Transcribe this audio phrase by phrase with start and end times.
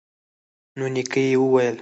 [0.77, 1.75] نو نیکه یې وویل